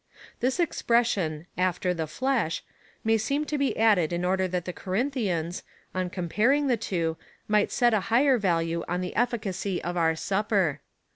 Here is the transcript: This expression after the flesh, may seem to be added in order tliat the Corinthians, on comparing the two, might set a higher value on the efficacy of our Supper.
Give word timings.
This 0.39 0.59
expression 0.59 1.45
after 1.59 1.93
the 1.93 2.07
flesh, 2.07 2.63
may 3.03 3.19
seem 3.19 3.45
to 3.45 3.55
be 3.59 3.77
added 3.77 4.11
in 4.11 4.25
order 4.25 4.49
tliat 4.49 4.63
the 4.63 4.73
Corinthians, 4.73 5.61
on 5.93 6.09
comparing 6.09 6.65
the 6.65 6.75
two, 6.75 7.17
might 7.47 7.71
set 7.71 7.93
a 7.93 7.99
higher 8.09 8.39
value 8.39 8.83
on 8.87 9.01
the 9.01 9.15
efficacy 9.15 9.79
of 9.83 9.95
our 9.97 10.15
Supper. 10.15 10.81